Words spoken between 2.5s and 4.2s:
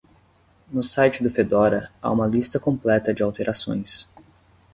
completa de alterações.